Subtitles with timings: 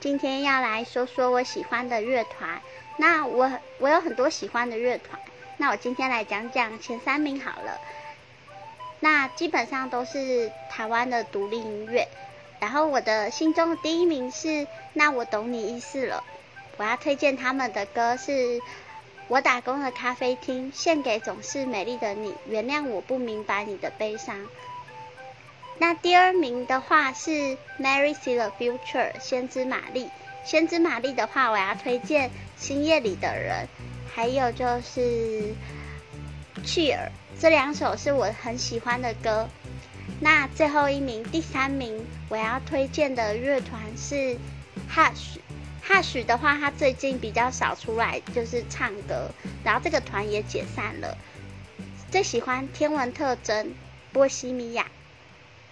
[0.00, 2.60] 今天要来说说我喜欢的乐团。
[2.98, 5.20] 那我我有很多喜欢的乐团，
[5.58, 7.78] 那我今天来讲讲前三名好了。
[9.00, 12.08] 那基本上都是台湾的独立音乐。
[12.58, 16.24] 然后我的心中的第一名是那我懂你意思了。
[16.78, 18.60] 我要推荐他们的歌是
[19.28, 24.46] 我打工的咖啡厅，献给总是美丽的你，原谅我不明白你的悲伤。
[25.78, 27.30] 那第二名的话是
[27.78, 30.08] 《Mary See the Future》先知玛丽。
[30.44, 33.66] 先知玛丽的话，我要推荐《星夜里的人》，
[34.14, 35.00] 还有就是
[36.64, 36.96] 《Cheer》
[37.38, 39.48] 这两首是我很喜欢的歌。
[40.20, 44.38] 那最后一名，第三名，我要推荐的乐团是
[44.90, 45.38] Hush。
[45.86, 49.30] Hush 的话，他最近比较少出来就是唱歌，
[49.62, 51.18] 然后这个团也解散了。
[52.10, 53.74] 最喜欢天文特征，
[54.12, 54.86] 波西米亚。